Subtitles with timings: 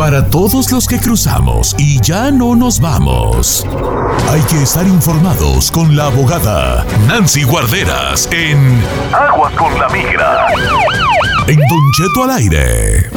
[0.00, 3.66] Para todos los que cruzamos y ya no nos vamos.
[4.30, 8.80] Hay que estar informados con la abogada Nancy Guarderas en
[9.12, 10.46] Aguas con la Migra.
[11.46, 13.10] En Don Cheto al aire.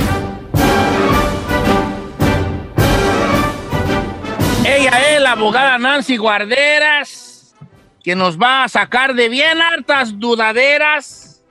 [4.65, 7.55] Ella es la abogada Nancy Guarderas,
[8.04, 11.41] que nos va a sacar de bien hartas dudaderas.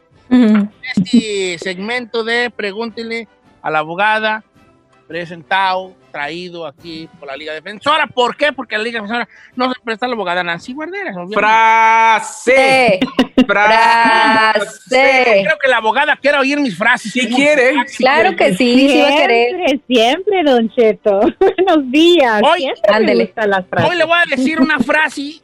[0.95, 3.29] Este segmento de Pregúntele
[3.63, 4.45] a la abogada,
[5.13, 8.07] presentado, traído aquí por la Liga Defensora.
[8.07, 8.53] ¿Por qué?
[8.53, 11.15] Porque la Liga Defensora no se presta a la abogada Nancy Guarderas.
[11.17, 11.35] obviamente.
[11.39, 13.01] Frase.
[13.47, 15.43] Frase.
[15.45, 17.13] Creo que la abogada quiere oír mis frases.
[17.13, 17.75] ¿Qué quiere?
[17.97, 19.49] Claro que sí, sí va a querer.
[19.57, 21.21] Siempre, siempre, Don Cheto.
[21.67, 22.43] Buenos días.
[22.43, 23.91] Hoy- Siempre las frases.
[23.91, 25.41] Hoy le voy a decir una frase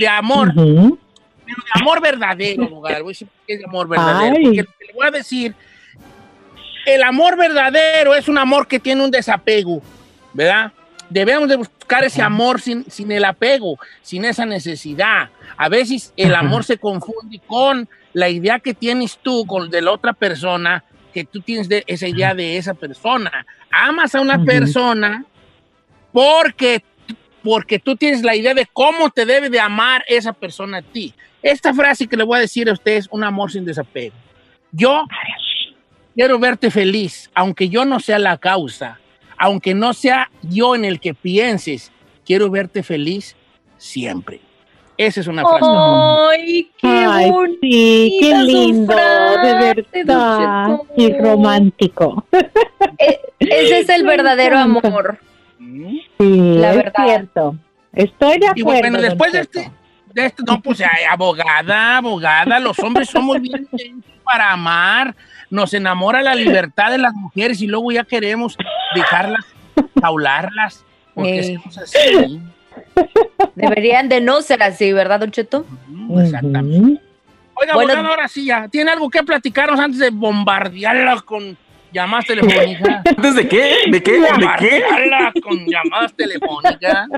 [0.00, 0.98] de amor, Ujú.
[1.44, 3.00] pero de amor verdadero, abogada.
[3.02, 4.34] Voy a decir que es de amor verdadero.
[4.36, 4.44] Ay.
[4.44, 5.54] Porque le voy a decir,
[6.86, 9.82] el amor verdadero es un amor que tiene un desapego,
[10.32, 10.72] ¿verdad?
[11.08, 15.28] Debemos de buscar ese amor sin, sin el apego, sin esa necesidad.
[15.56, 19.92] A veces el amor se confunde con la idea que tienes tú con de la
[19.92, 23.46] otra persona, que tú tienes de esa idea de esa persona.
[23.70, 25.24] Amas a una persona
[26.12, 26.82] porque,
[27.42, 31.14] porque tú tienes la idea de cómo te debe de amar esa persona a ti.
[31.42, 34.14] Esta frase que le voy a decir a usted es un amor sin desapego.
[34.70, 35.04] Yo
[36.14, 38.98] quiero verte feliz, aunque yo no sea la causa,
[39.38, 41.90] aunque no sea yo en el que pienses,
[42.24, 43.36] quiero verte feliz
[43.78, 44.40] siempre.
[44.98, 45.64] Esa es una frase.
[45.66, 47.58] Ay, qué Ay, bonito.
[47.62, 50.68] sí, qué lindo, frase, de verdad.
[50.96, 52.24] Y romántico.
[53.38, 55.18] Ese es el verdadero amor.
[55.58, 57.04] Sí, La es verdad.
[57.06, 57.56] cierto.
[57.94, 58.80] Estoy de Y acuerdo.
[58.80, 59.70] bueno, don después de este,
[60.14, 65.14] de este, no, pues abogada, abogada, los hombres somos bien intensos para amar,
[65.52, 68.56] nos enamora la libertad de las mujeres y luego ya queremos
[68.94, 69.44] dejarlas,
[70.00, 70.82] jaularlas,
[71.14, 72.40] porque así.
[73.54, 75.66] Deberían de no ser así, ¿verdad, Don Cheto?
[75.88, 77.02] Mm, Exactamente.
[77.54, 77.92] Oiga, Bueno.
[77.92, 81.54] abogada, ahora sí ya, ¿tiene algo que platicarnos antes de bombardearla con
[81.92, 83.02] llamadas telefónicas?
[83.06, 83.74] ¿Antes de qué?
[83.88, 84.12] ¿De qué?
[84.12, 84.32] ¿De qué?
[84.32, 87.08] Bombardearla con llamadas telefónicas.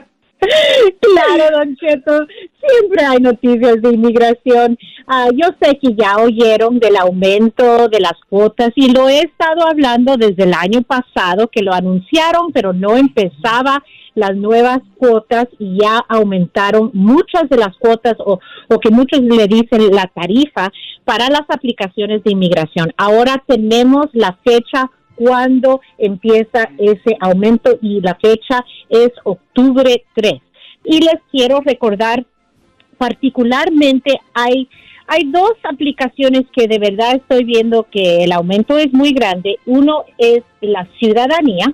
[1.01, 2.27] Claro, Don Cheto,
[2.61, 4.79] siempre hay noticias de inmigración.
[5.07, 9.67] Ah, yo sé que ya oyeron del aumento de las cuotas y lo he estado
[9.69, 13.83] hablando desde el año pasado que lo anunciaron, pero no empezaba
[14.15, 18.39] las nuevas cuotas y ya aumentaron muchas de las cuotas o,
[18.69, 20.73] o que muchos le dicen la tarifa
[21.05, 22.93] para las aplicaciones de inmigración.
[22.97, 30.35] Ahora tenemos la fecha cuando empieza ese aumento y la fecha es octubre 3.
[30.85, 32.25] Y les quiero recordar,
[32.99, 34.69] particularmente hay,
[35.07, 39.59] hay dos aplicaciones que de verdad estoy viendo que el aumento es muy grande.
[39.67, 41.73] Uno es la ciudadanía,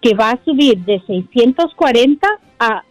[0.00, 2.28] que va a subir de 640
[2.58, 2.82] a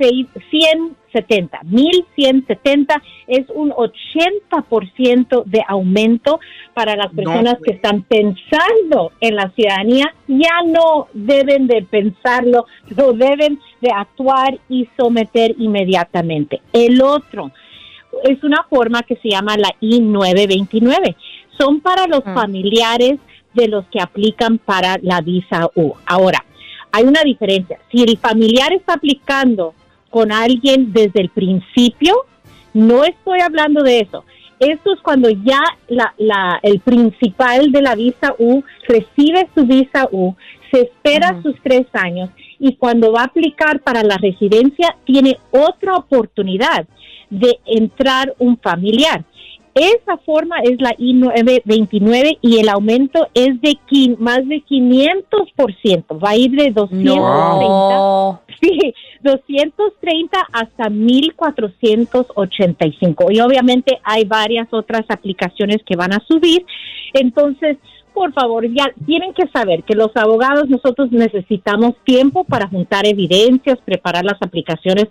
[0.00, 1.60] 1170.
[1.64, 6.40] 1170 es un 80% de aumento
[6.74, 7.64] para las personas pues.
[7.64, 10.14] que están pensando en la ciudadanía.
[10.28, 12.66] Ya no deben de pensarlo,
[12.96, 16.62] lo deben de actuar y someter inmediatamente.
[16.72, 17.50] El otro
[18.24, 21.14] es una forma que se llama la I-929.
[21.58, 22.34] Son para los Mm.
[22.34, 23.18] familiares
[23.54, 25.92] de los que aplican para la visa U.
[26.06, 26.44] Ahora,
[26.92, 27.78] hay una diferencia.
[27.90, 29.74] Si el familiar está aplicando
[30.10, 32.14] con alguien desde el principio,
[32.74, 34.24] no estoy hablando de eso.
[34.58, 40.08] Esto es cuando ya la, la- el principal de la visa U recibe su visa
[40.12, 40.34] U,
[40.70, 42.28] se espera sus tres años
[42.58, 46.86] y cuando va a aplicar para la residencia tiene otra oportunidad
[47.30, 49.24] de entrar un familiar.
[49.74, 53.78] Esa forma es la I-929 y el aumento es de
[54.18, 56.20] más de 500%.
[56.22, 58.40] Va a ir de 230 No.
[58.60, 63.26] Sí, 230 hasta 1485.
[63.30, 66.66] Y obviamente hay varias otras aplicaciones que van a subir.
[67.14, 67.78] Entonces,
[68.12, 73.78] por favor, ya tienen que saber que los abogados nosotros necesitamos tiempo para juntar evidencias,
[73.84, 75.06] preparar las aplicaciones,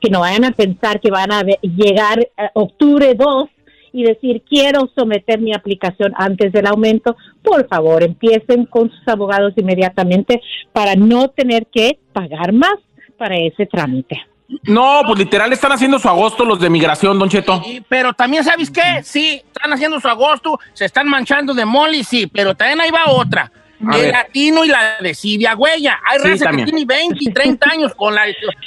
[0.00, 3.50] que no vayan a pensar que van a llegar eh, octubre 2
[3.94, 9.54] y decir quiero someter mi aplicación antes del aumento, por favor empiecen con sus abogados
[9.56, 10.42] inmediatamente
[10.72, 12.74] para no tener que pagar más
[13.16, 14.20] para ese trámite.
[14.64, 17.62] No, pues literal están haciendo su agosto los de migración, Don Cheto.
[17.66, 19.02] Y- pero también, ¿sabes qué?
[19.02, 23.10] Sí, están haciendo su agosto, se están manchando de moli, sí, pero también ahí va
[23.12, 23.50] otra.
[23.86, 24.12] A el ver.
[24.12, 25.98] latino y la de Siria Huella.
[26.10, 26.66] Hay Sí, raza también.
[26.66, 28.22] que tiene 20 y 30 años con la,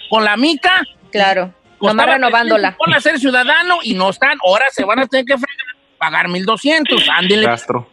[0.09, 0.81] con la mica.
[1.11, 1.53] Claro.
[1.77, 2.75] Costaba Nomás renovándola.
[2.77, 5.35] 300 Por ser ciudadano y no están, ahora se van a tener que
[5.97, 7.09] pagar 1200.
[7.09, 7.45] Ándele.
[7.45, 7.89] Gastro.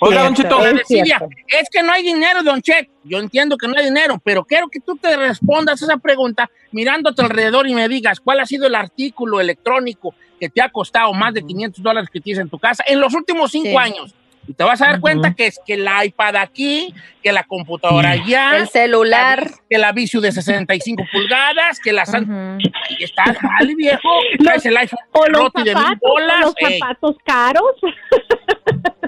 [0.00, 2.90] Oiga, Don Cheto, es es que no hay dinero, Don Cheto.
[3.04, 7.10] Yo entiendo que no hay dinero, pero quiero que tú te respondas esa pregunta mirando
[7.10, 10.70] a tu alrededor y me digas cuál ha sido el artículo electrónico que te ha
[10.70, 13.76] costado más de 500 dólares que tienes en tu casa en los últimos cinco Sí.
[13.76, 14.14] años.
[14.50, 16.92] Y te vas a dar cuenta que es que el iPad aquí,
[17.22, 19.48] que la computadora allá, El celular.
[19.68, 22.24] que la Viciu de 65 pulgadas, que la San...
[22.24, 22.58] Ujú.
[22.88, 24.08] Ahí está, vale, viejo.
[24.42, 26.40] Traes el iPhone O los roti de mil zapatos, o bolas.
[26.40, 27.62] los ey, zapatos caros.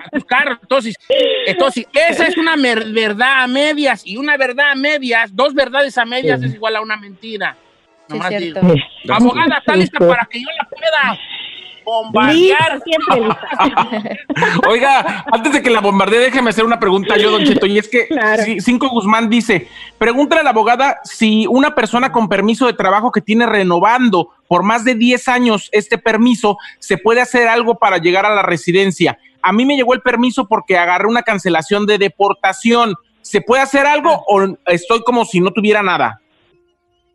[0.05, 0.59] a tus carros.
[0.63, 0.95] Entonces,
[1.47, 4.07] entonces, esa es una verdad a medias.
[4.07, 7.57] Y una verdad a medias, dos verdades a medias es igual a una mentira.
[8.09, 8.61] Sí, Nomás cierto.
[8.61, 8.75] digo.
[9.13, 10.05] Abogada, ¿está lista Sí.
[10.09, 11.19] para que yo la pueda
[11.85, 12.81] bombardear?
[12.83, 14.19] siempre.
[14.69, 17.67] Oiga, antes de que la bombardee, déjeme hacer una pregunta yo, Don Cheto.
[17.67, 18.43] Y es que Claro.
[18.61, 19.69] Cinco Guzmán dice:
[19.99, 24.63] pregúntale a la abogada si una persona con permiso de trabajo que tiene renovando por
[24.63, 29.19] más de 10 años este permiso, se puede hacer algo para llegar a la residencia.
[29.43, 32.95] A mí me llegó el permiso porque agarré una cancelación de deportación.
[33.23, 36.22] ¿Se puede hacer algo o estoy como si no tuviera nada?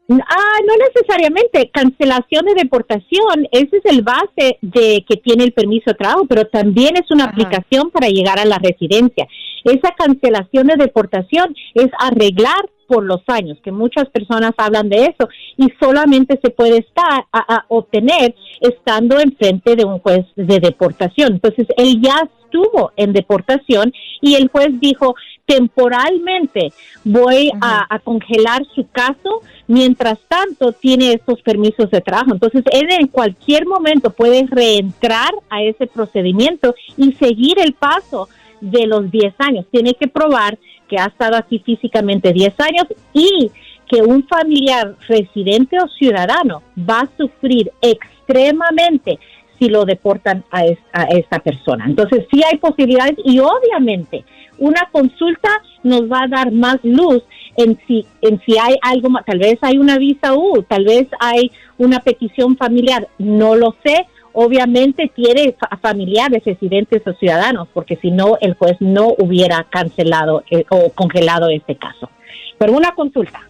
[0.10, 1.70] Ah, no necesariamente.
[1.74, 6.46] Cancelación de deportación, ese es el base de que tiene el permiso de trabajo, pero
[6.46, 7.34] también es una Ajá.
[7.34, 9.28] aplicación para llegar a la residencia.
[9.70, 15.28] Esa cancelación de deportación es arreglar por los años, que muchas personas hablan de eso,
[15.58, 21.34] y solamente se puede estar a, a obtener estando enfrente de un juez de deportación.
[21.34, 23.92] Entonces, él ya estuvo en deportación
[24.22, 25.16] y el juez dijo,
[25.46, 26.72] temporalmente
[27.04, 32.32] voy a, a congelar su caso, mientras tanto tiene estos permisos de trabajo.
[32.32, 38.30] Entonces, él en cualquier momento puede reentrar a ese procedimiento y seguir el paso
[38.62, 39.66] de los 10 años.
[39.72, 40.58] Tiene que probar
[40.88, 43.52] que ha estado aquí físicamente 10 años y
[43.88, 49.20] que un familiar residente o ciudadano va a sufrir extremadamente
[49.60, 50.62] si lo deportan a,
[50.94, 51.86] a esta persona.
[51.86, 54.24] Entonces, sí hay posibilidades y obviamente
[54.60, 55.50] una consulta
[55.84, 57.24] nos va a dar más luz
[57.56, 61.08] en si, en si hay algo más, tal vez hay una visa U, tal vez
[61.20, 64.06] hay una petición familiar, no lo sé.
[64.34, 70.44] Obviamente tiene fa- familiares, residentes o ciudadanos, porque si no, el juez no hubiera cancelado
[70.52, 72.10] eh, o congelado este caso.
[72.58, 73.42] Pero una consulta.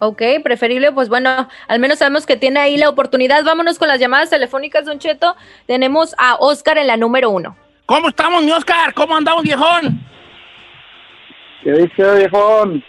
[0.00, 3.42] Ok, preferible, pues bueno, al menos sabemos que tiene ahí la oportunidad.
[3.44, 5.34] Vámonos con las llamadas telefónicas, Don Cheto.
[5.66, 7.56] Tenemos a Oscar en la número uno.
[7.86, 8.94] ¿Cómo estamos, mi Oscar?
[8.94, 10.00] ¿Cómo andamos, viejón?
[11.64, 12.84] ¿Qué dice, viejón?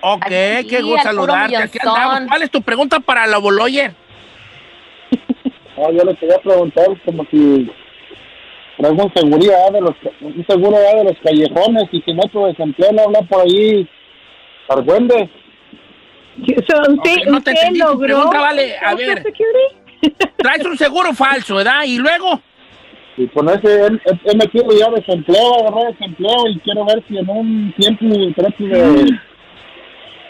[0.00, 1.56] Ok, Aquí, qué gusto saludarte.
[1.56, 2.02] Aquí millonzón.
[2.02, 2.28] andamos.
[2.28, 3.94] ¿Cuál es tu pregunta para la Boloyer?
[5.76, 7.70] No, yo le quería preguntar como si
[8.78, 12.92] traigo un seguridad de los un seguro de los callejones y si no tu desempleo
[12.92, 13.88] no habla por ahí
[14.68, 15.28] Argüende.
[16.68, 19.22] So, ¿Usted, Ok, no te usted entendí tu logró pregunta, vale, a ver.
[20.36, 21.84] Traes un seguro falso, ¿verdad?
[21.86, 22.40] Y luego,
[23.16, 27.18] Y con ese he, he- he metido ya desempleo, agarré desempleo y quiero ver si
[27.18, 29.04] en un tiempo trato de,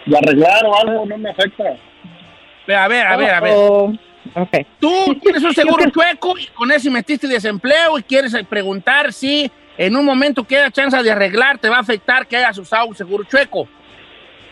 [0.07, 1.65] de arreglar o algo, no me afecta.
[1.65, 3.55] a ver, a ver, a ver.
[3.57, 3.93] Oh,
[4.35, 4.67] ok.
[4.81, 9.97] Tú tienes un seguro chueco y con ese metiste desempleo y quieres preguntar si en
[9.97, 13.25] un momento queda chance de arreglar, te va a afectar que hayas usado un seguro
[13.25, 13.67] chueco.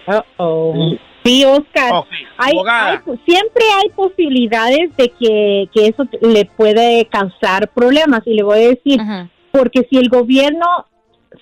[0.07, 0.97] Uh-oh.
[1.25, 1.93] Sí, Oscar.
[1.93, 2.07] Ok,
[2.39, 8.23] Hay, hay- siempre hay posibilidades de que, que eso le puede causar problemas.
[8.25, 9.29] Y le voy a decir, Ujú.
[9.53, 10.65] porque si el gobierno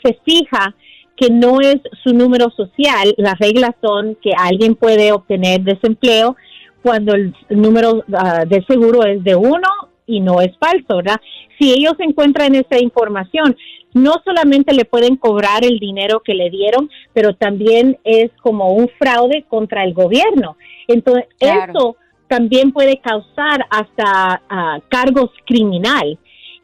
[0.03, 0.75] se fija
[1.17, 6.37] que no es su número social, las reglas son que alguien puede obtener desempleo
[6.83, 9.69] cuando el número ah, de seguro es de uno
[10.07, 11.21] y no es falso, ¿verdad?
[11.59, 13.57] Si ellos encuentran esa información,
[13.95, 18.89] no solamente le pueden cobrar el dinero que le dieron, pero también es como un
[18.99, 20.57] fraude contra el gobierno.
[20.87, 21.73] Entonces, Claro.
[21.73, 21.97] eso
[22.29, 26.19] también puede causar hasta ah, cargos criminal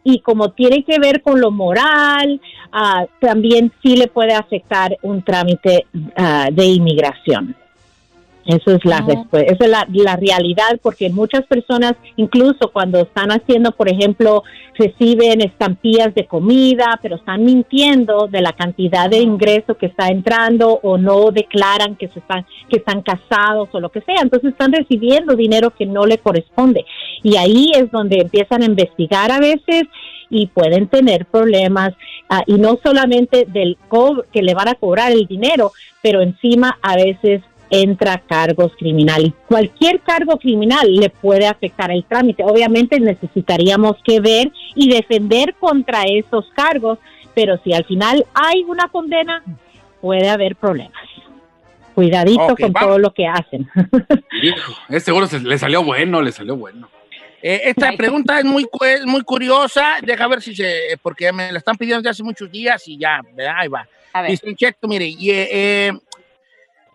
[0.05, 2.41] y como tiene que ver con lo moral,
[2.73, 5.87] ah, también sí le puede afectar un trámite
[6.53, 7.57] de inmigración.
[8.47, 9.05] Eso es la Ah.
[9.07, 14.43] respuesta, esa es la, la realidad, porque muchas personas, incluso cuando están haciendo, por ejemplo,
[14.77, 20.81] reciben estampillas de comida, pero están mintiendo de la cantidad de ingreso que está entrando
[20.83, 24.73] o no declaran que se están que están casados o lo que sea, entonces están
[24.73, 26.85] recibiendo dinero que no le corresponde
[27.23, 29.85] y ahí es donde empiezan a investigar a veces
[30.29, 31.93] y pueden tener problemas
[32.29, 33.77] ah, y no solamente del
[34.33, 35.73] que le van a cobrar el dinero,
[36.03, 37.43] pero encima a veces
[37.83, 39.33] entra cargos criminales.
[39.49, 42.43] Cualquier cargo criminal le puede afectar el trámite.
[42.45, 46.99] Obviamente necesitaríamos que ver y defender contra esos cargos,
[47.35, 49.43] pero si al final hay una condena,
[50.01, 51.03] puede haber problemas.
[51.95, 52.89] Cuidadito Ok, con vamos.
[52.89, 53.69] todo lo que hacen.
[54.43, 56.89] Hijo, ese seguro se- le salió bueno, le salió bueno.
[57.41, 59.97] Eh, esta pregunta es muy, es muy curiosa.
[60.03, 60.99] Deja ver si se.
[61.03, 63.55] Porque me la están pidiendo desde hace muchos días y ya, ¿verdad?
[63.59, 63.87] ahí va.
[64.29, 65.93] Dice cheto, mire, y, eh, eh,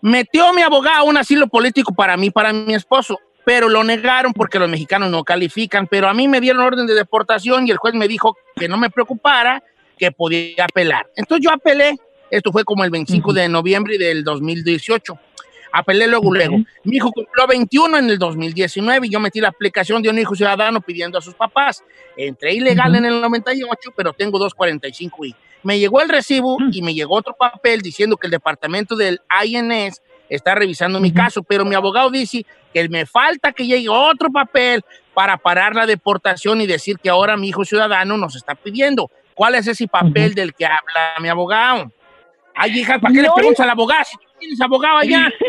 [0.01, 4.59] metió mi abogado un asilo político para mí, para mi esposo, pero lo negaron porque
[4.59, 5.87] los mexicanos no califican.
[5.87, 8.77] Pero a mí me dieron orden de deportación y el juez me dijo que no
[8.77, 9.63] me preocupara,
[9.97, 11.09] que podía apelar.
[11.15, 11.95] Entonces yo apelé.
[12.29, 15.19] Esto fue como el 25 de noviembre del 2018.
[15.71, 16.57] Apelé luego, luego.
[16.83, 20.35] Mi hijo cumplió 21 en el 2019 y yo metí la aplicación de un hijo
[20.35, 21.83] ciudadano pidiendo a sus papás.
[22.17, 26.93] Entré ilegal en el 98, pero tengo 245 y me llegó el recibo y me
[26.93, 31.75] llegó otro papel diciendo que el departamento del INS está revisando mi caso, pero mi
[31.75, 36.97] abogado dice que me falta que llegue otro papel para parar la deportación y decir
[36.99, 39.09] que ahora mi hijo ciudadano nos está pidiendo.
[39.33, 41.91] ¿Cuál es ese papel del que habla mi abogado?
[42.55, 45.31] Ay, hija, ¿para qué le preguntas al abogado si tú tienes abogado allá?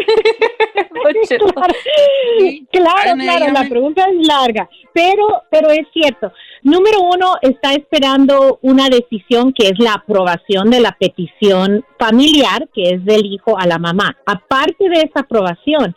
[2.38, 2.66] Sí.
[2.70, 6.32] Claro, Ay, claro, la pregunta es larga, pero, pero es cierto.
[6.62, 12.90] Número uno, está esperando una decisión que es la aprobación de la petición familiar, que
[12.90, 14.16] es del hijo a la mamá.
[14.26, 15.94] Aparte de esa aprobación,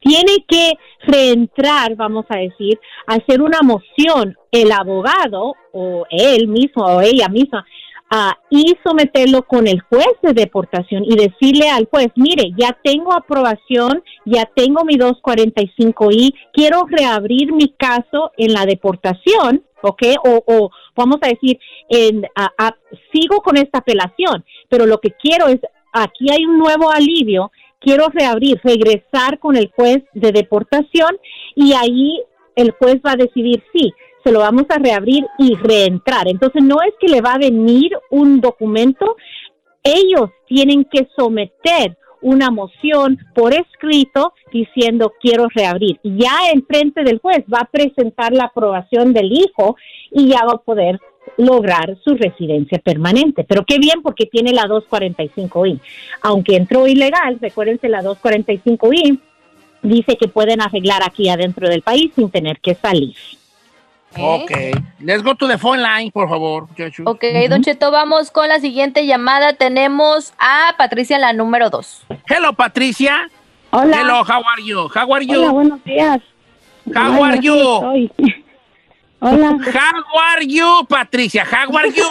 [0.00, 6.84] tiene que reentrar, vamos a decir, a hacer una moción el abogado o él mismo
[6.84, 7.64] o ella misma
[8.10, 13.12] ah, y someterlo con el juez de deportación y decirle al juez, mire, ya tengo
[13.12, 20.02] aprobación, ya tengo mi 245I, quiero reabrir mi caso en la deportación, ¿ok?
[20.24, 22.26] O, o vamos a decir, en,
[23.12, 25.60] sigo con esta apelación, pero lo que quiero es,
[25.92, 27.50] aquí hay un nuevo alivio,
[27.80, 31.16] quiero reabrir, regresar con el juez de deportación
[31.54, 32.22] y ahí
[32.56, 33.92] el juez va a decidir sí,
[34.24, 36.28] se lo vamos a reabrir y reentrar.
[36.28, 39.16] Entonces no es que le va a venir un documento,
[39.82, 45.98] ellos tienen que someter una moción por escrito diciendo quiero reabrir.
[46.02, 49.76] Ya en frente del juez va a presentar la aprobación del hijo
[50.10, 51.00] y ya va a poder
[51.38, 53.44] lograr su residencia permanente.
[53.44, 55.80] Pero qué bien porque tiene la 245I.
[56.22, 59.18] Aunque entró ilegal, recuérdense la 245I
[59.82, 63.14] dice que pueden arreglar aquí adentro del país sin tener que salir.
[64.18, 64.50] Ok.
[65.00, 66.66] Let's go to the phone line, por favor.
[66.76, 67.10] Joshua.
[67.10, 69.54] Ok, Don Cheto, vamos con la siguiente llamada.
[69.54, 72.02] Tenemos a Patricia, la número dos.
[72.28, 73.28] Hello, Patricia.
[73.70, 74.00] Hola.
[74.00, 74.88] Hello, how are you?
[74.94, 75.40] How are you?
[75.40, 76.20] Hola, buenos días.
[76.94, 78.10] How Bueno, are you?
[79.22, 79.50] Hola.
[79.50, 81.44] How are you, Patricia?
[81.44, 82.04] How are you?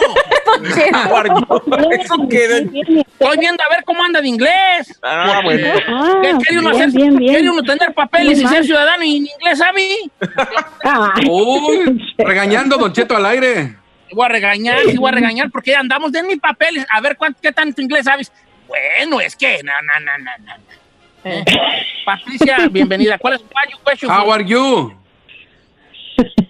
[2.00, 2.60] Eso queda.
[2.60, 2.98] Bien, bien.
[3.00, 4.98] Estoy viendo a ver cómo anda de inglés.
[5.02, 5.66] Ah, bueno.
[5.88, 6.90] Ah, ¿Qué quiere uno bien, hacer?
[6.96, 7.32] bien, bien.
[7.32, 9.88] ¿Quiere uno tener papeles y ser ciudadano y en inglés sabe?
[10.84, 13.74] Ay, Uy, regañando Don Cheto al aire.
[14.08, 16.86] Te voy a regañar, sí voy a regañar porque andamos de mis papeles.
[16.90, 18.30] A ver cuánto, qué tanto inglés sabes.
[18.68, 20.52] Bueno, es que, no, no, no, no, no.
[21.24, 21.44] Eh,
[22.04, 23.18] Patricia, bienvenida.
[23.18, 23.48] ¿Cuál es tu
[23.84, 24.10] question?
[24.10, 24.99] How are you?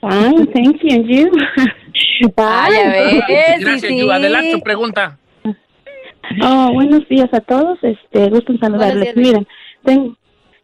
[0.01, 0.95] Fine, thank you.
[0.95, 1.31] And you?
[2.37, 3.21] Ay, a ver, sí,
[3.61, 3.99] Gracias, sí.
[3.99, 4.11] Yu.
[4.11, 5.19] Adelante, tu pregunta.
[6.43, 7.79] Oh, buenos días a todos.
[7.83, 9.15] Este, gusto en saludarles.
[9.15, 9.47] días, Miren,
[9.85, 10.17] tengo,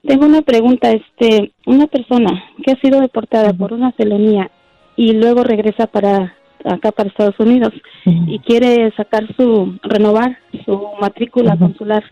[0.07, 0.91] tengo una pregunta.
[0.93, 4.51] Este, una persona que ha sido deportada por una felonía
[4.97, 6.35] y luego regresa para
[6.65, 7.73] acá para Estados Unidos
[8.05, 12.03] y quiere sacar su renovar su matrícula consular.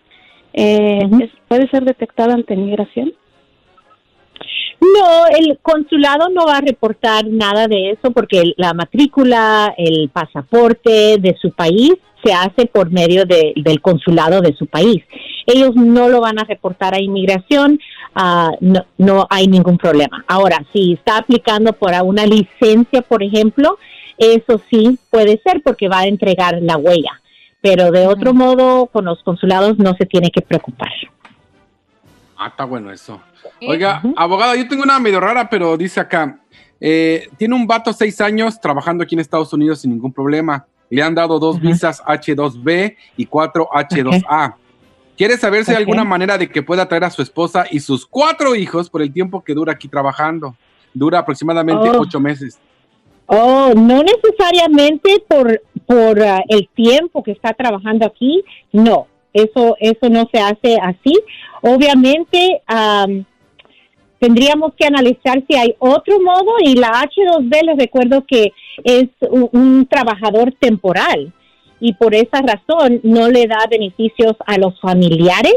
[0.52, 3.12] Eh, ¿es- ¿Puede ser detectada ante migración?
[4.80, 11.16] No, el consulado no va a reportar nada de eso porque la matrícula, el pasaporte
[11.18, 11.92] de su país
[12.24, 15.02] se hace por medio de- del consulado de su país.
[15.46, 17.78] Ellos no lo van a reportar a inmigración,
[18.14, 20.24] ah, no, no hay ningún problema.
[20.26, 23.78] Ahora, si está aplicando por una licencia, por ejemplo,
[24.16, 27.20] eso sí puede ser porque va a entregar la huella.
[27.60, 30.90] Pero de otro modo, con los consulados no se tiene que preocupar.
[32.44, 33.18] Ah, está bueno eso.
[33.66, 36.40] Oiga, abogada, yo tengo una medio rara, pero dice acá,
[36.78, 40.66] eh, tiene un vato seis años trabajando aquí en Estados Unidos sin ningún problema.
[40.90, 44.56] Le han dado dos visas H2B y cuatro H2A.
[45.16, 48.04] Quiere saber si hay alguna manera de que pueda traer a su esposa y sus
[48.04, 50.54] cuatro hijos por el tiempo que dura aquí trabajando.
[50.92, 52.00] Dura aproximadamente Oh.
[52.02, 52.58] ocho meses.
[53.24, 60.08] Oh, no necesariamente por, por ah, el tiempo que está trabajando aquí, no, eso, eso
[60.08, 61.12] no se hace así.
[61.60, 63.24] Obviamente, am,
[64.18, 69.50] tendríamos que analizar si hay otro modo y la H2B les recuerdo que es un,
[69.52, 71.32] un trabajador temporal
[71.80, 75.56] y por esa razón no le da beneficios a los familiares,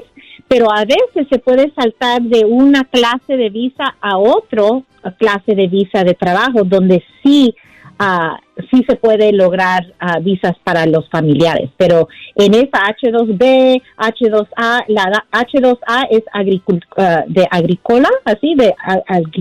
[0.49, 5.67] pero a veces se puede saltar de una clase de visa a otro clase de
[5.67, 7.55] visa de trabajo donde sí
[7.99, 8.37] ah,
[8.71, 15.03] sí se puede lograr ah, visas para los familiares, pero en esa H2B, H2A, la
[15.09, 18.73] da- H2A es agricul- ah, de agrícola, así de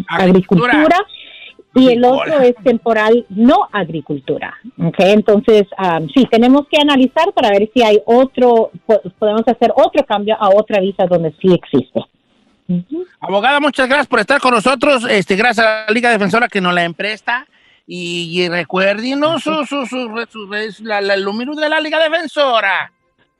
[0.09, 0.73] Agricultura.
[0.73, 0.97] agricultura
[1.75, 4.55] y el otro es temporal no agricultura.
[4.83, 9.73] Okay, entonces, um, sí, tenemos que analizar para ver si hay otro, po- podemos hacer
[9.77, 12.01] otro cambio a otra visa donde sí existe.
[13.21, 15.07] Abogada, muchas gracias por estar con nosotros.
[15.09, 17.47] Este, gracias a la Liga Defensora que nos la empresta.
[17.87, 22.01] Y, y recuérdenos su, su, su, su- su- la- la- el número de la Liga
[22.03, 22.93] Defensora.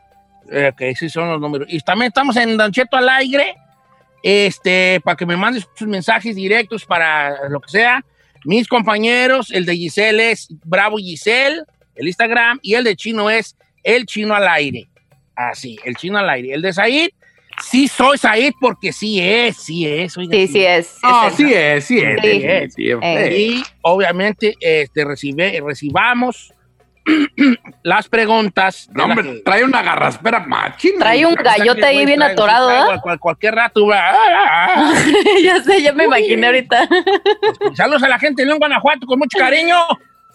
[0.51, 1.67] Eh, Ok, sí son los números.
[1.69, 3.55] Y también estamos en Don Cheto al aire,
[4.23, 8.03] este, para que me mandes sus mensajes directos para lo que sea.
[8.45, 11.62] Mis compañeros, el de Giselle es Bravo Giselle,
[11.95, 14.88] el Instagram, y el de Chino es El Chino al aire.
[15.36, 16.53] Así, el Chino al aire.
[16.53, 17.10] El de Said,
[17.63, 20.17] sí soy Said porque sí es, sí es.
[20.17, 20.95] oiga, Sí, sí es.
[21.03, 22.21] Ah, el- sí es, sí es.
[22.21, 22.41] Sí.
[22.43, 23.38] es, sí es.
[23.38, 26.53] Y obviamente este, recibe, recibamos
[27.84, 28.89] las preguntas.
[28.93, 31.00] No, hombre, trae una garraspera machina.
[31.00, 33.86] Trae un gallote ahí bien Traigo- atorado, cual- cualquier rato.
[33.88, 34.13] va,
[35.43, 36.88] ya sé, ya me imaginé ahorita.
[37.76, 39.78] Saludos a la gente de León, Guanajuato, con mucho cariño.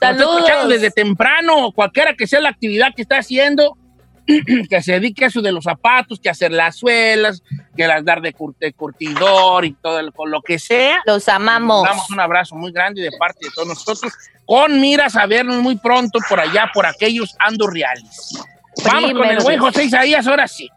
[0.00, 0.36] Saludos.
[0.38, 3.76] escuchando desde temprano, cualquiera que sea la actividad que está haciendo,
[4.70, 7.42] que se dedique a eso de los zapatos, que hacer las suelas,
[7.76, 11.00] que las dar de, cur- de curtidor y todo el- con lo que sea.
[11.06, 11.84] Los amamos.
[11.84, 14.12] Damos un abrazo muy grande de parte de todos nosotros,
[14.46, 18.38] con miras a vernos muy pronto por allá, por aquellos ando reales.
[18.84, 19.58] Vamos con el buen.
[19.60, 20.68] José Isaías, ahora sí.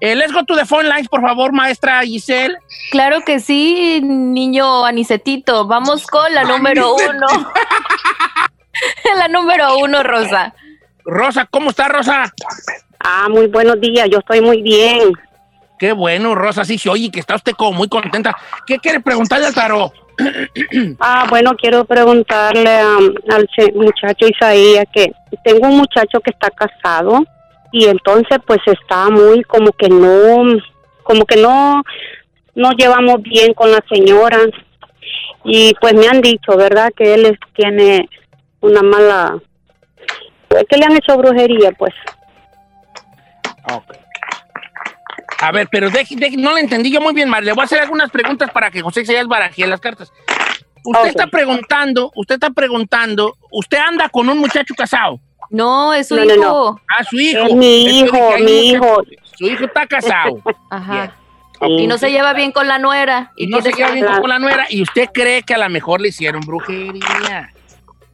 [0.00, 2.56] Eh, let's go to the phone lines, por favor, maestra Giselle.
[2.92, 5.66] Claro que sí, niño Anisetito.
[5.66, 7.26] Vamos con la número uno.
[9.16, 10.54] la número uno, Rosa.
[11.04, 12.32] Rosa, ¿cómo está, Rosa?
[13.00, 15.12] Ah, muy buenos días, yo estoy muy bien.
[15.78, 18.36] Qué bueno, Rosa, sí, sí, oye, que está usted como muy contenta.
[18.66, 19.92] ¿Qué quiere preguntarle al tarot?
[21.00, 27.24] Ah, bueno, quiero preguntarle um, al muchacho Isaías que tengo un muchacho que está casado
[27.72, 30.58] y entonces pues está muy como que no,
[31.04, 31.82] como que no,
[32.54, 34.38] no llevamos bien con la señora
[35.44, 36.90] y pues me han dicho, ¿verdad?
[36.94, 38.06] Que él es- tiene
[38.60, 39.38] una mala,
[40.68, 41.94] que le han hecho brujería, pues.
[43.64, 43.96] Ok.
[45.42, 47.42] A ver, pero deje- deje- no le entendí yo muy bien, Mar.
[47.42, 50.12] Le voy a hacer algunas preguntas para que José Isaías barajee las cartas.
[50.84, 55.18] Usted está preguntando, usted está preguntando, usted anda con un muchacho casado.
[55.50, 56.36] No, es su No, hijo.
[56.36, 56.80] no.
[56.96, 57.46] Ah, su hijo.
[57.46, 58.84] Es mi hijo, mi hijo.
[58.84, 59.22] muchacho.
[59.36, 60.40] Su hijo está casado.
[60.70, 61.14] Ajá.
[61.62, 63.32] Y no se lleva bien con la nuera.
[63.36, 64.66] Y no se queda bien con la nuera.
[64.70, 67.52] Y usted cree que a lo mejor le hicieron brujería.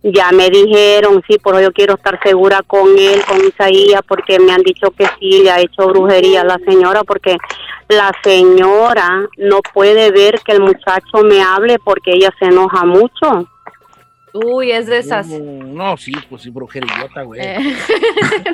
[0.02, 4.38] Ya me dijeron, sí, por eso yo quiero estar segura con él, con Isaías, porque
[4.38, 7.36] me han dicho que sí, le ha hecho brujería a la señora, porque
[7.88, 13.48] la señora no puede ver que el muchacho me hable porque ella se enoja mucho.
[14.32, 15.26] Uy, es de esas.
[15.28, 17.40] No, no, sí, pues sí, brujerillota, güey.
[17.40, 17.58] Eh,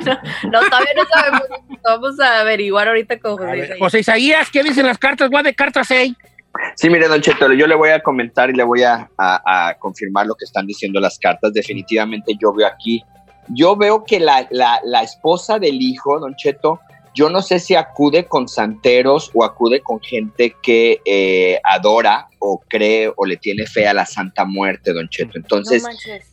[0.05, 0.13] no,
[0.49, 1.41] no, todavía no sabemos.
[1.83, 3.45] Vamos a averiguar ahorita con José.
[3.45, 3.79] ver, Isaías.
[3.79, 5.29] José Isaías, ¿qué dicen las cartas?
[5.29, 6.13] Voy de cartas 6.
[6.75, 9.73] Sí, mire, Don Cheto, yo le voy a comentar y le voy a, a- a
[9.79, 11.51] confirmar lo que están diciendo las cartas.
[11.53, 13.03] Definitivamente yo veo aquí,
[13.49, 16.79] yo veo que la, la- la esposa del hijo, Don Cheto,
[17.15, 22.59] yo no sé si acude con santeros o acude con gente que eh, adora o
[22.67, 25.37] cree o le tiene fe a la Santa Muerte, Don Cheto.
[25.37, 25.89] Entonces, No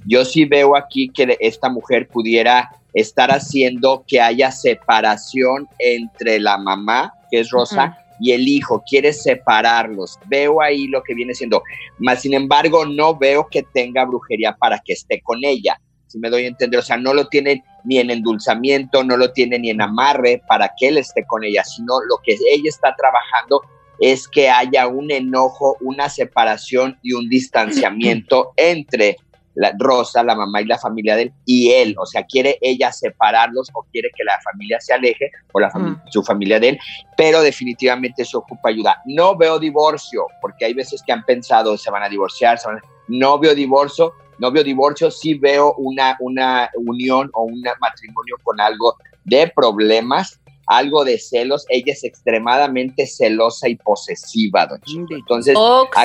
[0.06, 6.56] yo sí veo aquí que esta mujer pudiera estar haciendo que haya separación entre la
[6.58, 10.18] mamá, que es Rosa, y el hijo, quiere separarlos.
[10.26, 11.62] Veo ahí lo que viene siendo.
[11.98, 15.80] Más sin embargo, no veo que tenga brujería para que esté con ella.
[16.06, 19.32] Si me doy a entender, o sea, no lo tiene ni en endulzamiento, no lo
[19.32, 22.94] tiene ni en amarre para que él esté con ella, sino lo que ella está
[22.96, 23.62] trabajando
[24.00, 29.18] es que haya un enojo, una separación y un distanciamiento entre
[29.54, 32.92] la Rosa, la mamá y la familia de él, y él, o sea, quiere ella
[32.92, 36.78] separarlos o quiere que la familia se aleje o la fami- su familia de él,
[37.16, 39.02] pero definitivamente eso ocupa ayuda.
[39.06, 42.78] No veo divorcio, porque hay veces que han pensado se van a divorciar, se van
[42.78, 48.36] a- no veo divorcio, no veo divorcio, sí veo una, una unión o un matrimonio
[48.42, 51.66] con algo de problemas, algo de celos.
[51.68, 54.80] Ella es extremadamente celosa y posesiva, don.
[55.10, 55.54] Entonces,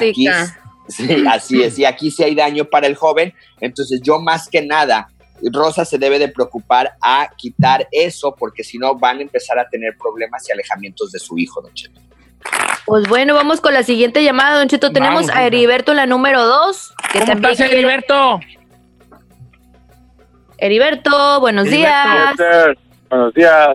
[0.10, 0.26] aquí.
[0.88, 1.78] Sí, así es.
[1.80, 3.34] Y aquí sí hay daño para el joven.
[3.60, 5.08] Entonces, yo más que nada,
[5.52, 9.68] Rosa se debe de preocupar a quitar eso, porque si no van a empezar a
[9.70, 12.00] tener problemas y alejamientos de su hijo, don Cheto.
[12.86, 14.92] Pues bueno, vamos con la siguiente llamada, Don Cheto.
[14.92, 16.94] Tenemos Vamos, a Heriberto en la número 2.
[17.12, 18.40] Que ¿Cómo también estás, Heriberto?
[20.58, 22.36] Heriberto, buenos días.
[23.10, 23.70] Buenos días.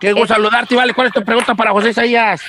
[0.00, 0.94] Qué gusto saludarte, vale.
[0.94, 2.40] ¿Cuál es tu pregunta para José Isaías?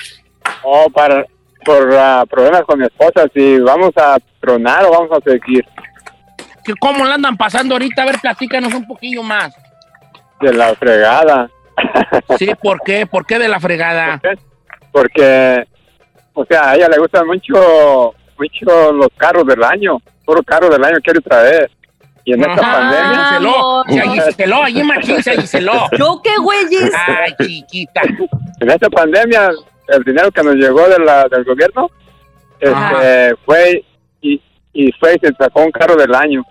[0.63, 1.26] Oh, para,
[1.65, 5.65] por ah, problemas con mi esposa, si vamos a tronar o vamos a seguir
[6.63, 8.04] ¿Qué- ¿Cómo la andan pasando ahorita?
[8.04, 9.56] A ver, platícanos un poquillo más.
[10.39, 11.50] de la fregada.
[12.38, 13.06] Sí, ¿por qué?
[13.08, 14.21] ¿Por qué de la fregada?
[14.91, 15.63] Porque,
[16.34, 19.97] o sea, a ella le gustan mucho, mucho los carros del año.
[20.26, 21.71] Puro carro del año quiere traer.
[22.24, 23.30] Y en esta pandemia.
[24.04, 25.62] Allí se allí machín se.
[25.97, 26.91] ¿Yo qué güeyes?
[27.08, 28.02] Ay, chiquita.
[28.60, 29.50] En esta pandemia,
[29.92, 31.90] el dinero que nos llegó de la, del gobierno
[32.60, 33.84] este, fue
[34.22, 34.42] y,
[34.74, 36.44] y fue y se sacó un carro del año.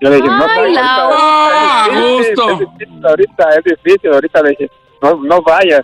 [0.00, 2.50] Yo le dije, no, Ay, no, ahorita Ah, es difícil, gusto.
[2.52, 4.70] es difícil, ahorita es difícil, ahorita le dije,
[5.02, 5.82] no, no vayas.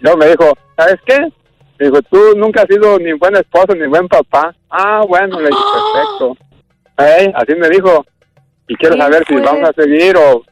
[0.00, 1.18] Luego me dijo, ¿sabes qué?
[1.78, 4.54] Me dijo, tú nunca has sido ni buen esposo ni buen papá.
[4.70, 5.62] Ah, bueno, le dije,
[5.94, 6.36] perfecto.
[7.38, 8.04] Así me dijo.
[8.68, 10.42] Y quiero ¿Qué saber si vamos a seguir o,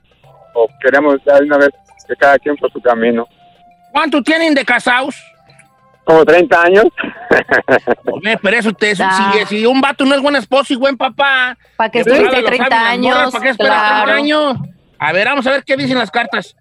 [0.54, 1.70] o queremos dar una vez
[2.06, 3.26] que cada quien por su camino.
[3.92, 5.16] ¿Cuánto tienen de casados?
[6.04, 6.84] Como 30 años.
[8.06, 9.32] Hombre, pero eso te eso, Ah.
[9.48, 11.56] si, si un vato no es buen esposo y buen papá.
[11.76, 13.32] ¿Para qué de volada estuviste lo 30 saben las morras, años?
[13.32, 14.04] ¿Para qué esperas Claro.
[14.04, 14.56] 30 años?
[14.98, 16.56] A ver, vamos a ver qué dicen las cartas.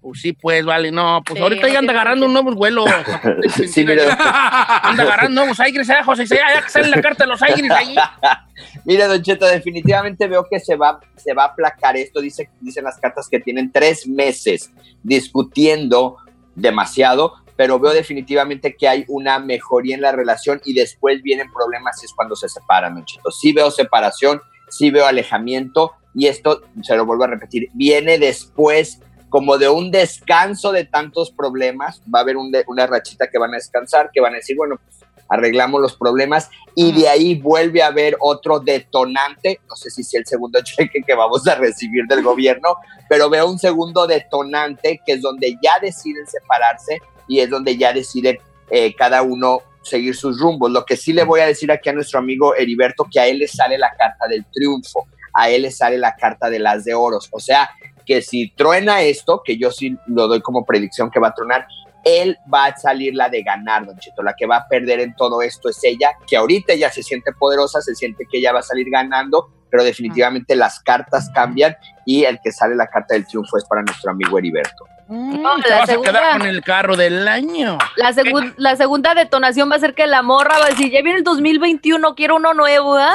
[0.00, 2.84] Pues sí, pues, vale, no, pues Sí, ahorita ya anda agarrando un nuevo vuelo.
[3.66, 6.24] Sí, mire, Anda agarrando nuevos aires, ¿eh, José?
[6.26, 7.94] Ya, que sale la carta de los aires ahí.
[8.84, 12.20] Mire, Don Cheto, definitivamente veo que se va, se va a aplacar esto.
[12.20, 14.70] Dice, dicen las cartas que tienen tres meses
[15.02, 16.16] discutiendo
[16.54, 22.00] demasiado, pero veo definitivamente que hay una mejoría en la relación y después vienen problemas
[22.00, 23.32] y es cuando se separan, Don Cheto.
[23.32, 29.00] Sí veo separación, sí veo alejamiento y esto, se lo vuelvo a repetir, viene después
[29.28, 32.00] como de un descanso de tantos problemas.
[32.14, 34.56] Va a haber un de- una rachita que van a descansar, que van a decir,
[34.56, 39.90] bueno, pues arreglamos los problemas y de ahí vuelve a haber otro detonante, no sé
[39.90, 42.76] si es el segundo cheque que vamos a recibir del gobierno,
[43.08, 47.92] pero veo un segundo detonante que es donde ya deciden separarse y es donde ya
[47.92, 48.38] deciden
[48.70, 50.70] eh, cada uno seguir sus rumbos.
[50.70, 53.38] Lo que sí le voy a decir aquí a nuestro amigo Heriberto, que a él
[53.38, 56.94] le sale la carta del triunfo, a él le sale la carta de las de
[56.94, 57.70] oros, o sea,
[58.04, 61.66] que si truena esto, que yo sí lo doy como predicción que va a tronar,
[62.04, 64.22] él va a salir la de ganar, Don Cheto.
[64.22, 67.32] La que va a perder en todo esto es ella, que ahorita ya se siente
[67.32, 72.24] poderosa, se siente que ella va a salir ganando, pero definitivamente las cartas cambian y
[72.24, 74.86] el que sale la carta del triunfo es para nuestro amigo Heriberto.
[75.08, 77.78] No, Te la vas a quedar con el carro del año.
[77.96, 81.00] la, segun- la segunda detonación va a ser que la morra va a decir, ya
[81.02, 83.14] viene el 2021, quiero uno nuevo, ¿ah?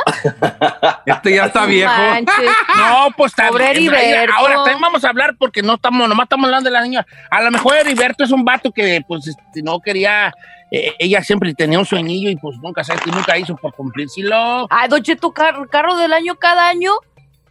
[1.05, 1.91] Este ya está viejo.
[1.95, 2.35] Manches.
[2.77, 3.93] No, pues está Pobre bien.
[3.93, 4.33] Heriberto.
[4.35, 7.05] Ahora también vamos a hablar porque no estamos, nomás estamos hablando de la niña.
[7.29, 10.33] A lo mejor Heriberto es un vato que pues este, no quería,
[10.71, 14.65] eh, ella siempre tenía un sueñillo y pues nunca, nunca hizo por cumplírselo.
[14.71, 16.91] Ay, Don Cheto, car- carro del año cada año.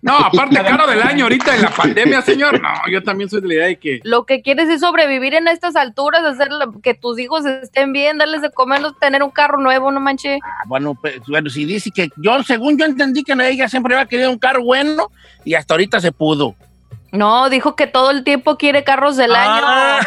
[0.02, 2.60] No, aparte, caro del año ahorita en la pandemia, señor.
[2.60, 4.00] No, yo también soy de la idea de que.
[4.02, 6.48] Lo que quieres es sobrevivir en estas alturas, hacer
[6.82, 10.40] que tus hijos estén bien, darles de comer, no tener un carro nuevo, no manches.
[10.42, 14.06] Ah, bueno, pues, bueno, si dice que yo, según yo entendí que ella siempre había
[14.06, 15.10] querido un carro bueno
[15.44, 16.56] y hasta ahorita se pudo.
[17.12, 19.62] No, dijo que todo el tiempo quiere carros del año.
[19.64, 20.00] Ah,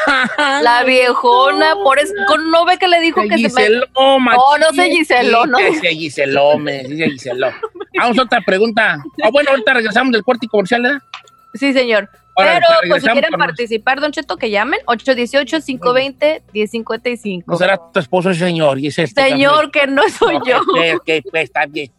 [0.63, 2.13] La viejona, por eso,
[2.49, 3.49] no ve que le dijo Se que se me...
[3.49, 4.17] Giseló, No,
[4.57, 5.57] no se Giseló, no.
[5.59, 7.51] Se Giseló, me dice Giseló.
[7.97, 8.97] Vamos a otra pregunta.
[9.23, 10.99] Ah, bueno, ahorita regresamos del corte comercial, ¿verdad?
[11.53, 12.09] Sí, señor.
[12.37, 14.81] Pero, pues, si quieren participar, Don Cheto, que llamen.
[14.87, 17.43] 818-520-1055.
[17.47, 18.77] No será tu esposo, señor.
[18.79, 20.57] Y es este Señor, que no soy yo.
[20.59, 21.89] ok, ok, pues está bien.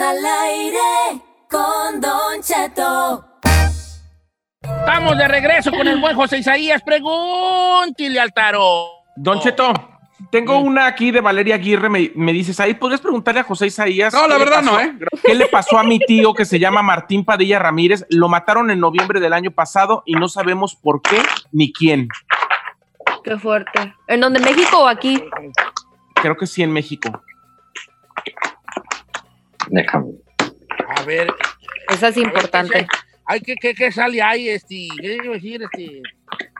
[0.00, 3.24] Al aire con Don Cheto.
[4.60, 6.82] Estamos de regreso con el buen José Isaías.
[6.82, 8.88] Pregúntile al tarot.
[9.16, 9.72] Don Cheto,
[10.30, 11.88] tengo una aquí de Valeria Aguirre.
[11.88, 14.12] Me, me dices, ahí podrías preguntarle a José Isaías.
[14.12, 14.94] No, la verdad no, ¿eh?
[15.24, 18.04] ¿Qué le pasó a mi tío que se llama Martín Padilla Ramírez?
[18.10, 22.08] Lo mataron en noviembre del año pasado y no sabemos por qué ni quién.
[23.24, 23.94] Qué fuerte.
[24.08, 24.40] ¿En dónde?
[24.40, 25.22] ¿México o aquí?
[26.14, 27.22] Creo que sí en México.
[29.68, 30.12] Déjame.
[30.96, 31.28] A ver.
[31.88, 32.86] Esa es importante.
[33.24, 34.88] Ay, ¿qué, qué, qué sale ahí, este?
[35.00, 36.02] ¿Qué iba a decir, este?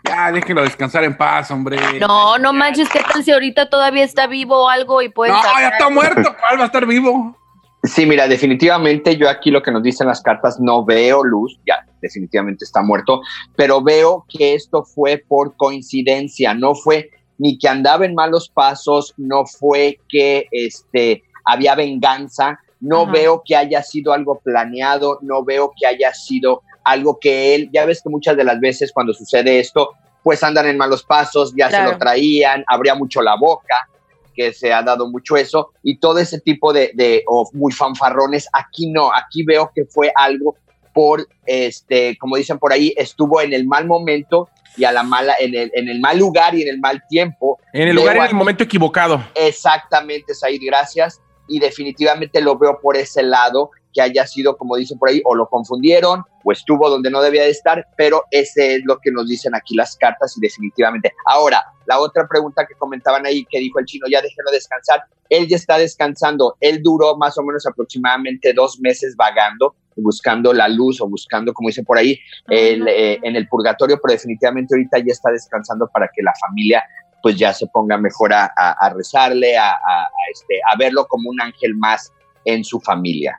[0.04, 1.78] Ya, déjenlo descansar en paz, hombre.
[2.00, 5.42] No, no manches, ¿qué tal si ahorita todavía está vivo o algo y puede No,
[5.42, 6.34] ya está muerto.
[6.38, 7.36] ¿Cuál va a estar vivo?
[7.84, 11.86] Sí, mira, definitivamente yo aquí lo que nos dicen las cartas no veo luz, ya
[12.02, 13.20] definitivamente está muerto,
[13.54, 19.14] pero veo que esto fue por coincidencia, no fue ni que andaba en malos pasos,
[19.16, 23.12] no fue que este había venganza, no Ajá.
[23.12, 27.84] veo que haya sido algo planeado, no veo que haya sido algo que él, ya
[27.84, 29.90] ves que muchas de las veces cuando sucede esto,
[30.22, 33.88] pues andan en malos pasos, ya se lo traían, abría mucho la boca,
[34.34, 38.48] que se ha dado mucho eso, y todo ese tipo de, de o muy fanfarrones,
[38.52, 40.56] aquí no, aquí veo que fue algo
[40.92, 45.34] por, este, como dicen por ahí, estuvo en el mal momento y a la mala,
[45.38, 47.58] en el, en el mal lugar y en el mal tiempo.
[47.72, 49.22] En el lugar y en el momento equivocado.
[49.34, 51.20] Exactamente, Said, gracias.
[51.48, 55.34] Y definitivamente lo veo por ese lado, que haya sido, como dicen por ahí, o
[55.34, 59.26] lo confundieron, o estuvo donde no debía de estar, pero ese es lo que nos
[59.26, 61.14] dicen aquí las cartas y definitivamente.
[61.24, 65.48] Ahora, la otra pregunta que comentaban ahí, que dijo el chino, ya déjenlo descansar, él
[65.48, 71.00] ya está descansando, él duró más o menos aproximadamente dos meses vagando, buscando la luz
[71.00, 75.12] o buscando, como dicen por ahí, el, eh, en el purgatorio, pero definitivamente ahorita ya
[75.12, 76.84] está descansando para que la familia
[77.22, 81.06] pues ya se ponga mejor a, a- a rezarle, a, a- a, este, a verlo
[81.06, 82.12] como un ángel más
[82.44, 83.36] en su familia.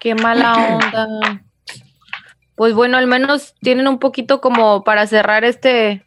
[0.00, 1.42] Qué mala onda.
[2.54, 6.04] Pues bueno, al menos tienen un poquito como para cerrar este,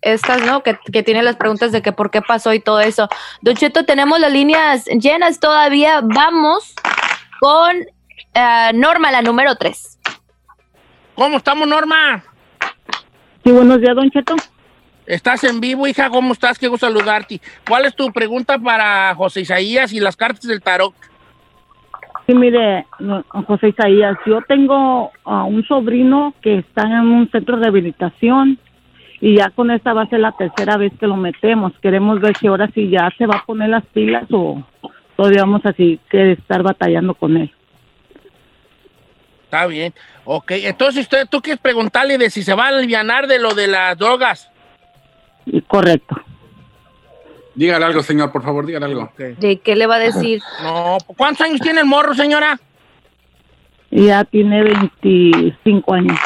[0.00, 0.62] estas, ¿no?
[0.62, 3.08] Que, que tienen las preguntas de que por qué pasó y todo eso.
[3.42, 6.00] Don Cheto, tenemos las líneas llenas todavía.
[6.02, 6.74] Vamos
[7.40, 7.76] con
[8.34, 9.98] eh, Norma, la número 3.
[11.14, 12.22] ¿Cómo estamos, Norma?
[13.44, 14.34] Sí, buenos días, Don Cheto.
[15.06, 16.10] Estás en vivo, hija.
[16.10, 16.58] ¿Cómo estás?
[16.60, 17.40] Gusto saludarte.
[17.68, 20.92] ¿Cuál es tu pregunta para José Isaías y las cartas del tarot?
[22.26, 22.86] Sí, mire,
[23.46, 28.58] José Isaías, yo tengo a un sobrino que está en un centro de rehabilitación
[29.20, 31.72] y ya con esta va a ser la tercera vez que lo metemos.
[31.80, 34.60] Queremos ver si ahora sí ya se va a poner las pilas o
[35.16, 37.52] todavía vamos así que estar batallando con él.
[39.44, 39.94] Está bien.
[40.24, 43.68] Ok, entonces usted, tú quieres preguntarle de si se va a aliviar de lo de
[43.68, 44.50] las drogas.
[45.66, 46.16] Correcto.
[47.54, 49.10] Dígale algo, señor, por favor, dígale algo.
[49.16, 50.42] ¿De qué le va a decir?
[50.62, 52.60] No, ¿cuántos años tiene el morro, señora?
[53.90, 56.18] Ya tiene 25 años.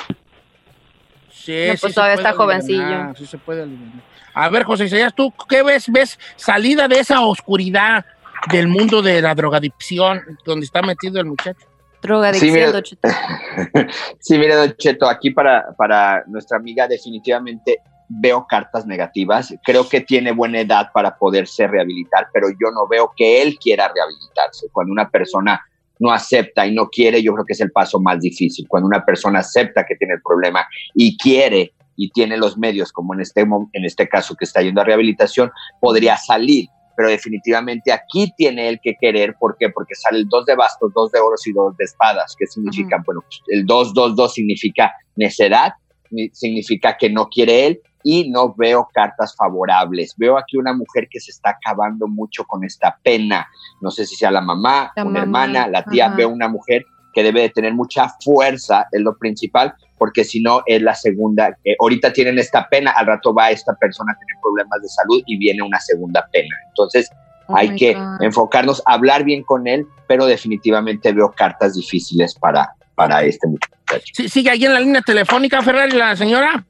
[1.31, 3.15] Sí, No, pues sí todavía está jovencillo.
[3.17, 4.03] Sí se puede aliviar.
[4.35, 5.91] A ver, José Isaías, ¿tú qué ves?
[5.91, 8.05] ¿Ves salida de esa oscuridad
[8.51, 11.67] del mundo de la drogadicción donde está metido el muchacho?
[12.03, 13.09] Drogadicción, mira- Don Cheto.
[14.19, 17.79] Sí, mire, Don Cheto, aquí para, para nuestra amiga definitivamente
[18.13, 19.55] veo cartas negativas.
[19.65, 23.87] Creo que tiene buena edad para poderse rehabilitar, pero yo no veo que él quiera
[23.95, 24.67] rehabilitarse.
[24.73, 25.61] Cuando una persona
[26.01, 28.67] no acepta y no quiere, yo creo que es el paso más difícil.
[28.69, 33.15] Cuando una persona acepta que tiene el problema y quiere y tiene los medios, como
[33.15, 36.67] en este, en este caso que está yendo a rehabilitación, podría salir.
[36.97, 39.37] Pero definitivamente aquí tiene él que querer.
[39.39, 39.69] ¿Por qué?
[39.71, 42.35] Porque sale el dos de bastos, dos de oros y dos de espadas.
[42.37, 42.97] ¿Qué significa?
[43.07, 45.75] Bueno, pues, el 2, 2, 2 significa necedad,
[46.11, 50.15] ni- significa que no quiere él y no veo cartas favorables.
[50.17, 53.47] Veo aquí una mujer que se está acabando mucho con esta pena.
[53.81, 56.07] No sé si sea la mamá, La una mamá, hermana, la tía.
[56.07, 56.17] ajá.
[56.17, 60.63] Veo una mujer que debe de tener mucha fuerza, es lo principal, porque si no
[60.67, 61.57] es la segunda.
[61.65, 65.21] eh, ahorita tienen esta pena, al rato va esta persona a tener problemas de salud
[65.27, 66.55] y viene una segunda pena.
[66.69, 67.11] Entonces
[67.53, 68.23] Oh hay que God.
[68.23, 73.75] enfocarnos, hablar bien con él, pero definitivamente veo cartas difíciles para, para este muchacho.
[74.15, 76.65] Sí, sigue ahí en la línea telefónica, Ferrari, la señora.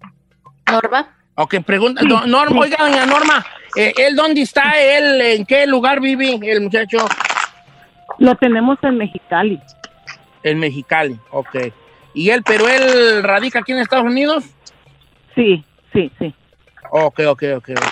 [0.73, 1.07] Norma.
[1.43, 2.03] Ok, pregunta.
[2.03, 4.73] Norma, oiga, doña Norma, eh, ¿él dónde está?
[4.79, 6.99] ¿Él en qué lugar vive el muchacho?
[8.19, 9.59] Lo tenemos en Mexicali.
[10.43, 11.73] En Mexicali, ok.
[12.13, 14.45] ¿Y él, pero él radica aquí en Estados Unidos?
[15.35, 16.35] Sí, sí, sí.
[16.91, 17.91] Ok, ok, ok, ok.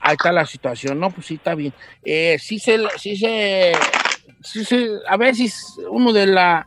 [0.00, 0.98] Ahí está la situación.
[0.98, 1.72] No, pues sí, está bien.
[2.04, 3.72] Eh, sí se, sí se,
[4.40, 6.66] sí se, a veces uno de la,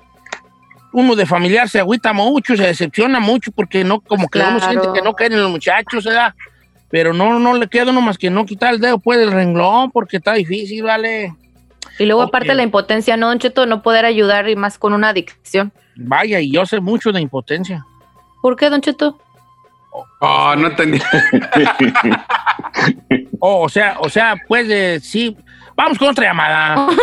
[0.97, 4.71] uno de familiar se agüita mucho, se decepciona mucho porque no, como que uno Claro.
[4.71, 6.33] siente que no quieren los muchachos, ¿verdad?
[6.89, 9.91] Pero no, no le queda uno más que no quitar el dedo, pues, del renglón,
[9.91, 11.33] porque está difícil, ¿vale?
[11.99, 12.29] Y luego Ok.
[12.29, 13.65] aparte la impotencia, ¿no, Don Cheto?
[13.65, 15.73] No poder ayudar y más con una adicción.
[15.97, 17.85] Vaya, y yo sé mucho de impotencia.
[18.41, 19.19] ¿Por qué, Don Cheto?
[20.21, 20.99] Oh, no entendí.
[23.39, 25.35] Oh, o sea, o sea, pues, eh, sí.
[25.75, 26.87] Vamos con otra llamada.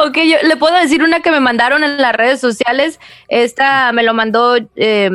[0.00, 3.00] Ok, yo le puedo decir una que me mandaron en las redes sociales.
[3.28, 5.10] Esta me lo mandó eh,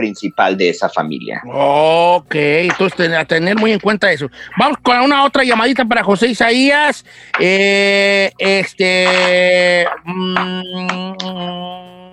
[0.02, 1.42] principal de esa familia.
[1.54, 4.28] Ok, entonces ten- a tener muy en cuenta eso.
[4.58, 7.06] Vamos con una otra llamadita para José Isaías.
[7.40, 9.86] Eh, este.
[10.04, 12.12] mm,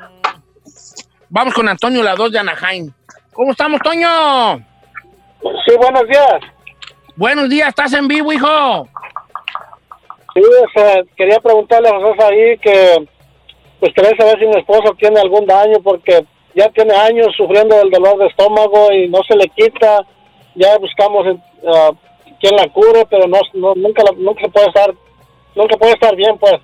[1.30, 2.92] vamos con Antonio, la 2 de Anaheim.
[3.32, 4.58] ¿Cómo estamos, Toño?
[5.66, 6.40] Sí, buenos días.
[7.16, 8.88] Buenos días, ¿estás en vivo, hijo?
[10.34, 13.06] Sí, o sea, quería preguntarle a José ahí que,
[13.80, 16.24] pues quería saber si mi esposo tiene algún daño porque
[16.58, 20.04] ya tiene años sufriendo del dolor de estómago y no se le quita.
[20.56, 21.24] Ya buscamos
[21.62, 21.94] uh,
[22.40, 24.92] quien la cure, pero no, no- nunca, la- nunca se puede estar,
[25.54, 26.54] nunca puede estar bien, pues.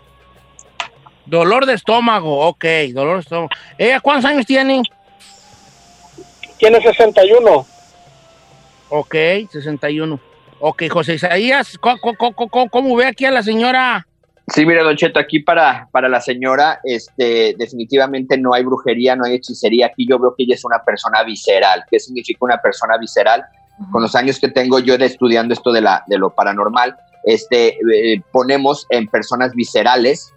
[1.26, 3.48] Dolor de estómago, ok, dolor de estómago.
[3.78, 4.82] ¿Ella cuántos años tiene?
[6.58, 7.66] Tiene 61.
[8.90, 9.14] Ok,
[9.50, 10.18] 61.
[10.60, 14.06] Ok, José Isaías, ¿cómo, cómo- cómo- cómo ve aquí a la señora?
[14.48, 19.24] Sí, mira, Don Cheto, aquí para, para la señora, este, definitivamente no hay brujería, no
[19.24, 19.86] hay hechicería.
[19.86, 21.84] Aquí yo veo que ella es una persona visceral.
[21.90, 23.42] ¿Qué significa una persona visceral?
[23.90, 27.78] Con los años que tengo yo de estudiando esto de, la, de lo paranormal, este,
[27.90, 30.30] eh, ponemos en personas viscerales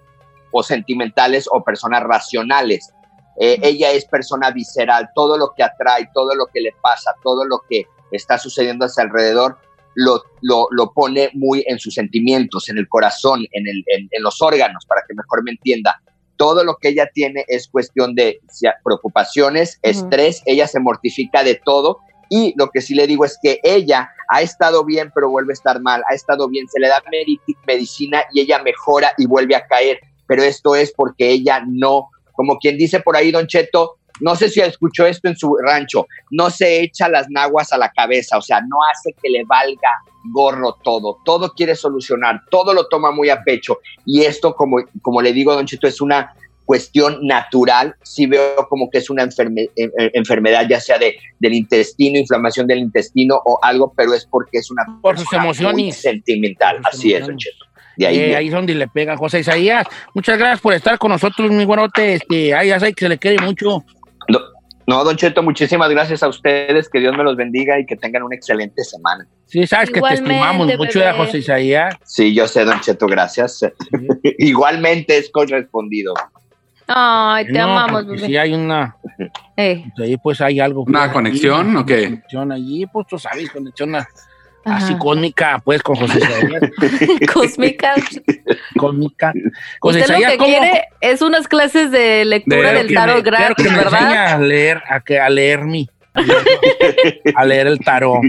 [0.52, 2.94] o sentimentales o personas racionales.
[3.40, 7.46] Eh, Ella es persona visceral, todo lo que atrae, todo lo que le pasa, todo
[7.46, 9.58] lo que está sucediendo a su alrededor,
[10.00, 14.22] lo, lo, lo pone muy en sus sentimientos, en el corazón, en, el, en, en
[14.24, 16.00] los órganos, para que mejor me entienda.
[16.36, 18.40] Todo lo que ella tiene es cuestión de
[18.84, 19.92] preocupaciones, Ujú.
[19.92, 21.98] estrés, ella se mortifica de todo
[22.30, 25.60] y lo que sí le digo es que ella ha estado bien pero vuelve a
[25.60, 29.56] estar mal, ha estado bien, se le da medi- medicina y ella mejora y vuelve
[29.56, 33.96] a caer, pero esto es porque ella no, como quien dice por ahí, don Cheto,
[34.22, 37.90] no sé si escuchó esto en su rancho, no se echa las naguas a la
[37.92, 39.90] cabeza, o sea, no hace que le valga
[40.32, 45.22] gorro todo, todo quiere solucionar, todo lo toma muy a pecho y esto, como, como
[45.22, 46.34] le digo, don Cheto, es una
[46.66, 51.16] cuestión natural, sí veo como que es una enferme- eh, eh, enfermedad ya sea de,
[51.40, 55.44] del intestino, inflamación del intestino o algo, pero es porque es una Por sus persona
[55.44, 56.02] muy emociones.
[56.02, 57.66] sentimental, así es, don Cheto.
[57.96, 59.88] De ahí Eh, ahí es donde le pega José Isaías.
[60.14, 62.14] Muchas gracias por estar con nosotros, mi güerote.
[62.16, 63.84] Este, ay, ya sé que se le quiere mucho.
[64.88, 66.88] No, Don Cheto, muchísimas gracias a ustedes.
[66.90, 69.28] Que Dios me los bendiga y que tengan una excelente semana.
[69.46, 71.12] Sí, sabes que te estimamos mucho, bebé.
[71.12, 71.96] ya, José Isaías.
[72.06, 73.60] Sí, yo sé, Don Cheto, gracias.
[74.40, 76.14] Igualmente es correspondido.
[76.88, 78.26] Ay, te No, amamos, bebé.
[78.28, 78.96] Si hay una,
[79.58, 80.84] Eh, ahí pues hay algo.
[80.84, 82.04] ¿Una pues, conexión ahí, o qué?
[82.06, 84.08] Conexión allí, pues tú sabes, conexión a-
[84.66, 84.78] Ajá.
[84.78, 86.62] así cósmica, pues con José Isaías.
[87.34, 87.96] Cósmica.
[88.78, 89.32] cósmica.
[89.80, 90.50] José Usted lo Isaías, que ¿cómo?
[90.50, 94.34] quiere es unas clases de lectura De- del tarot gratis, que me ¿verdad?
[94.34, 95.90] a leer, a, que, a leer mi.
[97.36, 98.22] A leer el tarot.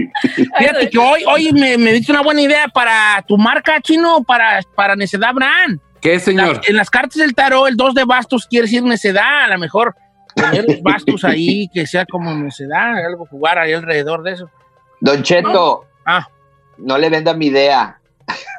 [0.57, 4.61] Fíjate que hoy, hoy me, me diste una buena idea para tu marca chino, para,
[4.75, 5.79] para Necedad Brand.
[6.01, 6.55] ¿Qué, señor?
[6.57, 9.43] La- en las cartas del tarot, el 2 de bastos quiere decir necedad.
[9.45, 9.95] A lo mejor
[10.35, 14.49] poner los bastos ahí, que sea como necedad, algo jugar ahí alrededor de eso.
[15.01, 16.27] Don Cheto, Ah,
[16.77, 17.99] no le venda mi idea.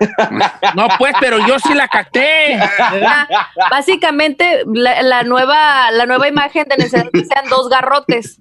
[0.75, 2.57] no, pues, pero yo sí la capté.
[2.57, 3.27] Ah,
[3.71, 8.39] Básicamente, la, la nueva, la nueva imagen de necesidad que sean dos garrotes.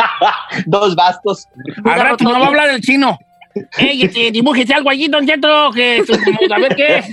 [0.66, 1.46] Dos bastos.
[1.84, 3.18] Al rato no va a hablar el chino.
[3.78, 6.02] Ey, este, dibújese algo allí, don Cheto, que
[6.54, 7.06] a ver qué es.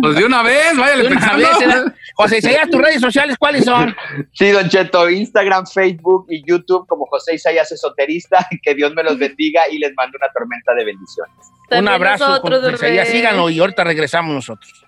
[0.00, 1.38] Pues de una vez, váyale una pensando.
[1.38, 1.94] vez, ¿verdad?
[2.14, 3.94] José Isaías, tus redes sociales, ¿cuáles son?
[4.32, 8.46] Sí, Don Cheto, Instagram, Facebook y YouTube como José Isaías Esoterista.
[8.62, 11.34] Que Dios me los bendiga y les mando una tormenta de bendiciones.
[11.70, 13.08] Un abrazo, nosotros, José Isaías.
[13.08, 14.84] Síganlo y ahorita regresamos nosotros.